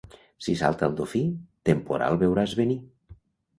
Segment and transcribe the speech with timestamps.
[0.45, 1.21] Si salta el dofí,
[1.71, 2.81] temporal veuràs venir.